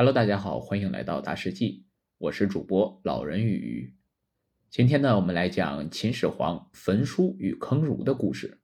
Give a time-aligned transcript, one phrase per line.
[0.00, 1.84] Hello，大家好，欢迎来到大世纪，
[2.16, 3.94] 我是主播老人与鱼
[4.70, 8.60] 今天呢，我们来讲秦始皇焚书与坑儒的故事。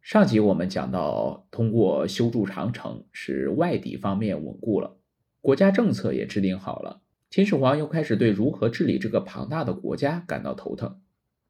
[0.00, 4.98] 上集我们讲到，通过修筑长城，使外敌方面稳固了，
[5.40, 7.02] 国家政策也制定好了。
[7.30, 11.00] 秦始皇又开始对如何治理这个庞大的国家感到头疼。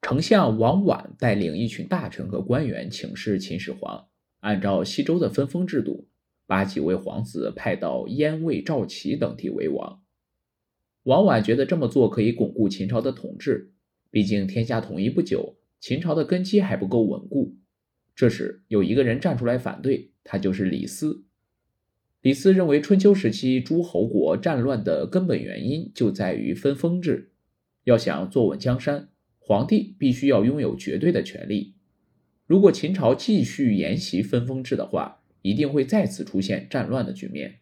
[0.03, 4.09] 丞相王绾带领一群大臣和官员请示秦始皇，
[4.41, 6.11] 按照西周的分封制度。
[6.53, 10.03] 把几位皇子派到燕、魏、赵、齐等地为王。
[11.05, 13.73] 王绾觉得这么做可以巩固秦朝的统治，
[14.11, 17.57] 毕竟天下统一不久，秦朝的根基还不够稳固。
[18.15, 21.25] 这时有一个人站出来反对，他就是李斯。
[22.21, 27.33] 李斯认为，春秋时期诸侯国战乱的根本原因就在于分封制。
[27.85, 31.77] 要想坐稳江山，皇帝必须要拥有绝对的权力。
[32.45, 37.59] 如果秦朝继续沿袭分封制的话，一定会再次出现战乱的局面。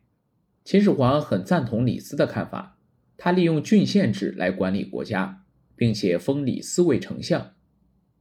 [0.64, 2.78] 秦始皇很赞同李斯的看法，
[3.16, 7.54] 他利用郡县制来管理国家，并且封李斯为丞相。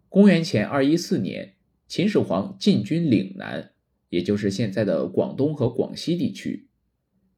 [0.07, 1.53] 公元前二一四年，
[1.87, 3.71] 秦始皇进军岭南，
[4.09, 6.69] 也就是现在的广东和广西地区，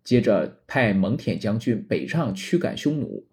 [0.03, 3.27] 接着派蒙恬将军北上驱赶匈奴。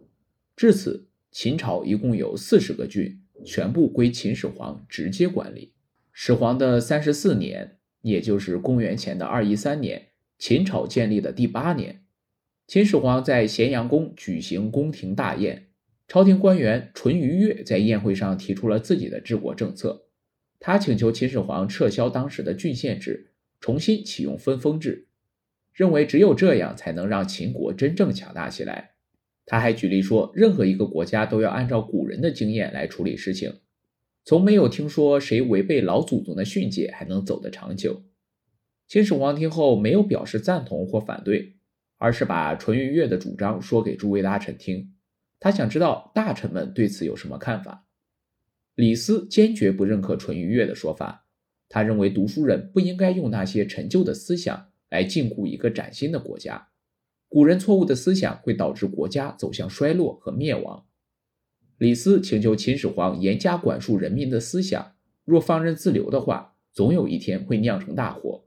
[0.57, 5.73] 至此，秦朝一共有四十个郡，全部归秦始皇直接管理。
[6.13, 7.78] 始皇的三十四年。
[8.03, 12.03] 也就是公元前的二一三年，秦朝建立的第八年，
[12.67, 15.69] 秦始皇在咸阳宫举行宫廷大宴，
[16.07, 20.07] 朝廷官员淳于越在宴会上提出了自己的治国政策，
[20.61, 25.09] 他请求秦始皇撤销当时的郡县制，重新启用分封制，
[25.73, 28.93] 认为只有这样才能让秦国真正强大起来。
[29.45, 33.61] 他还举例说，任何一个国家都要按照古人的经验来处理事情。
[34.29, 38.03] 从没有听说谁违背老祖宗的训诫还能走得长久。
[38.87, 41.57] 秦始皇听后没有表示赞同或反对，
[41.97, 44.93] 而是把淳于越的主张说给诸位大臣听。
[45.41, 47.87] 他想知道大臣们对此有什么看法。
[48.75, 51.25] 李斯坚决不认可淳于越的说法，
[51.67, 56.69] 他认为读书人不应该用那些陈旧的思想来禁锢一个崭新的国家。
[57.31, 60.85] 古人错误的思想会导致国家走向衰落和灭亡。
[61.79, 68.45] 李斯请求秦始皇严加管束人民的思想，若放任自流的话，总有一天会酿成大祸。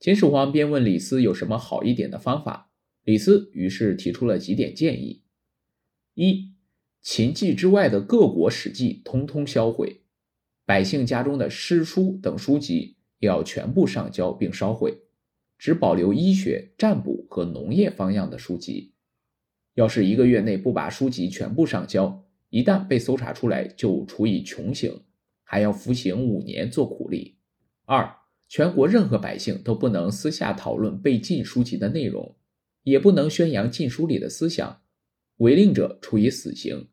[0.00, 2.70] 秦始皇便问李斯有什么好一点的方法，
[3.04, 5.22] 李斯于是提出了几点建议：
[6.12, 6.52] 一、
[7.00, 10.02] 秦记之外的各国史记通通销毁，
[10.66, 14.98] 百姓家中的诗书等书籍也要全部上交并烧毁，
[15.56, 18.92] 只保留医学、占卜和农业方向的书籍。
[19.72, 22.23] 要是一个月内不把书籍全部上交，
[22.54, 25.02] 一旦被搜查出来，就处以穷刑，
[25.42, 27.36] 还要服刑五年做苦力。
[27.84, 28.08] 二，
[28.46, 32.36] 全国任何百姓都不能私下讨论被禁书籍的内容，
[32.84, 34.82] 也不能宣扬禁书里的思想，
[35.38, 36.86] 违令者处以死刑。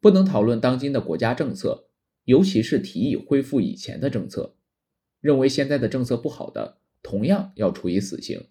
[0.00, 1.88] 不能讨论当今的国家政策，
[2.24, 4.56] 尤其是提议恢复以前的政策。
[5.20, 8.42] 认为现在的政策不好的，同样要处以死刑。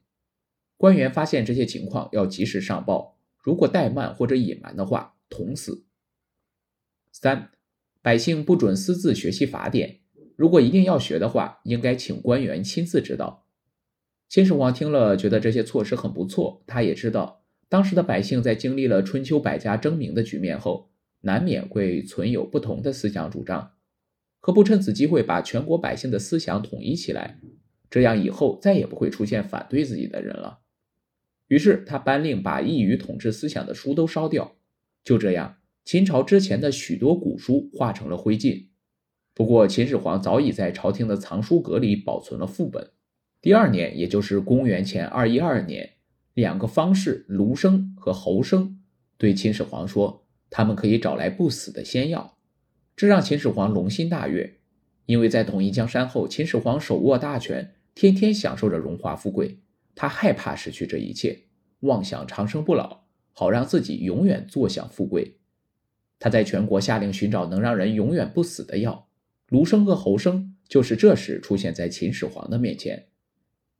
[0.78, 5.84] 官员发现这些情况要及时上报，如果怠慢或者隐瞒的话，捅死。
[7.17, 7.51] 三，
[8.01, 9.99] 百姓不准私自学习法典，
[10.35, 13.47] 如果一定要学的话，应该请官员亲自指导。
[14.27, 16.61] 秦始皇听了，觉得这些措施很不错。
[16.67, 23.71] 他也知道，当时的百姓在经历了春秋百家争鸣的局面后，难免会存有不同的思想主张，
[24.41, 27.39] 何不趁此机会把全国百姓的思想统一起来？
[27.89, 30.59] 这样以后再也不会出现反对自己的人了。
[31.47, 34.57] 于是他颁令把异于统治思想的书都烧掉。
[35.01, 35.55] 就这样。
[35.85, 38.69] 秦朝之前的许多古书化成了灰烬，
[39.35, 42.90] 不过秦始皇早已在朝廷的藏书阁里保存了副本。
[43.40, 45.88] 第二年，也就是公元前二一二年，
[46.34, 48.81] 两个方士卢生和侯生
[49.19, 52.35] 对秦始皇说，他们可以找来不死的仙药，
[52.96, 54.57] 这让秦始皇龙心大悦。
[55.06, 59.59] 因为在统一江山后，秦始皇手握大权，天天享受着荣华富贵，
[59.94, 61.44] 他害怕失去这一切，
[61.81, 63.02] 妄想长生不老，
[63.34, 65.38] 好让自己永远坐享富贵。
[66.25, 69.09] 他在全国下令寻找能让人永远不死的药，
[69.47, 73.09] 卢生和侯生就是这时出现在秦始皇的面前。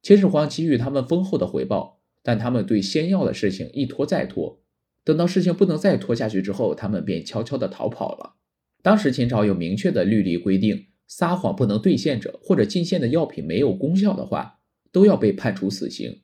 [0.04, 4.62] 秦始皇给予他们丰厚的回报，但他们对仙药的事情一拖再拖，
[5.04, 8.36] 等到事情不能再拖下去之后，他们便悄悄地逃跑了。
[8.84, 14.60] 当时秦朝有明确的律例规定，撒谎不能兑现者，或者进献的药品没有功效的话，
[14.92, 16.22] 都要被判处死刑。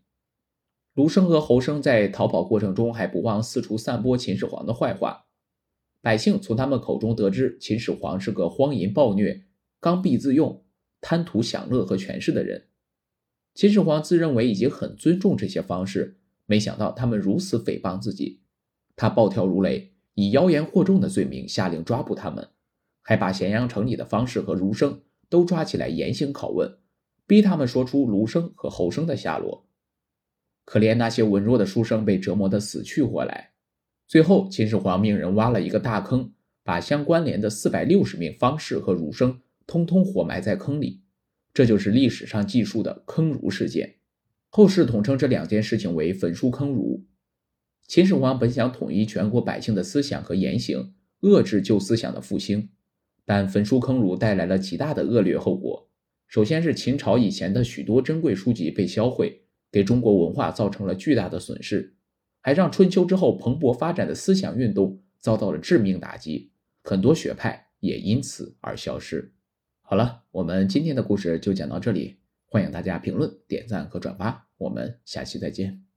[0.93, 5.25] 卢生和侯生在逃跑过程中还不忘四处散播秦始皇的坏话。
[6.01, 9.43] 百姓从他们口中得知，秦始皇是个荒淫暴虐、
[9.79, 10.63] 刚愎自用、
[10.99, 12.65] 贪图享乐和权势的人。
[13.53, 16.17] 秦始皇自认为已经很尊重这些方式，
[16.47, 18.41] 没想到他们如此诽谤自己，
[18.95, 22.49] 他暴跳如雷，以妖言惑众的罪名下令抓捕他们，
[23.01, 26.79] 还把咸阳城里的方士和儒生都抓起来严刑拷问，
[27.27, 29.67] 逼他们说出卢生和侯生的下落。
[30.65, 33.50] 可怜那些文弱的书生被折磨得死去活来。
[34.11, 36.33] 最后，秦始皇命人挖了一个大坑，
[36.65, 41.01] 把相关联的四百六十名方士和儒生通通活埋在坑里。
[41.53, 43.99] 这就是历史上记述的坑儒事件。
[44.49, 47.05] 后世统称这两件事情为焚书坑儒。
[47.87, 52.67] 秦始皇本想统一全国百姓的思想和言行，遏制旧思想的复兴，
[53.23, 55.89] 但焚书坑儒带来了极大的恶劣后果。
[56.27, 61.95] 首先是秦朝以前的许多珍贵书籍被销毁，给中国文化造成了巨大的损失，
[62.41, 66.51] 还让春秋之后蓬勃发展的思想运动遭到了致命打击，
[66.83, 69.33] 很多学派也因此而消失。
[69.81, 72.17] 好了，我们今天的故事就讲到这里。
[72.45, 75.90] 欢迎大家评论、点赞和转发，我们下期再见。